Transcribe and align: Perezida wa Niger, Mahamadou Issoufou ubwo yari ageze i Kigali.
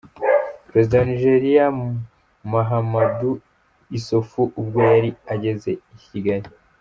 Perezida 0.67 0.95
wa 0.99 1.05
Niger, 1.07 1.41
Mahamadou 2.51 3.33
Issoufou 3.97 4.53
ubwo 4.61 4.79
yari 4.93 5.09
ageze 5.33 5.71
i 5.95 5.97
Kigali. 6.09 6.47